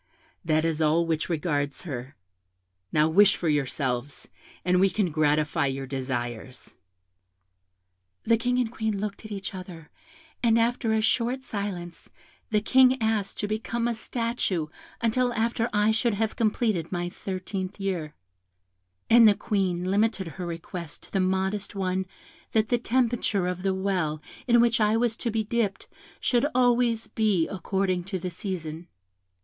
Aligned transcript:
That 0.43 0.65
is 0.65 0.81
all 0.81 1.05
which 1.05 1.29
regards 1.29 1.83
her. 1.83 2.15
Now 2.91 3.07
wish 3.07 3.35
for 3.35 3.47
yourselves, 3.47 4.27
and 4.65 4.79
we 4.79 4.89
can 4.89 5.11
gratify 5.11 5.67
your 5.67 5.85
desires.' 5.85 6.75
"The 8.23 8.35
King 8.35 8.57
and 8.57 8.71
Queen 8.71 8.97
looked 8.97 9.25
at 9.25 9.31
each 9.31 9.53
other, 9.53 9.91
and 10.41 10.57
after 10.57 10.91
a 10.91 11.01
short 11.01 11.43
silence, 11.43 12.09
the 12.49 12.61
King 12.61 12.99
asked 12.99 13.39
to 13.41 13.47
become 13.47 13.87
a 13.87 13.93
statue 13.93 14.69
until 15.01 15.31
after 15.35 15.69
I 15.71 15.91
should 15.91 16.15
have 16.15 16.35
completed 16.35 16.91
my 16.91 17.07
thirteenth 17.07 17.79
year; 17.79 18.15
and 19.07 19.27
the 19.27 19.35
Queen 19.35 19.83
limited 19.83 20.29
her 20.29 20.47
request 20.47 21.03
to 21.03 21.11
the 21.11 21.19
modest 21.19 21.75
one 21.75 22.07
that 22.53 22.69
the 22.69 22.79
temperature 22.79 23.45
of 23.45 23.61
the 23.61 23.75
well 23.75 24.19
in 24.47 24.59
which 24.59 24.81
I 24.81 24.97
was 24.97 25.15
to 25.17 25.29
be 25.29 25.43
dipped 25.43 25.87
should 26.19 26.41
be 26.41 26.49
always 26.55 27.07
according 27.51 28.05
to 28.05 28.17
the 28.17 28.31
season. 28.31 28.87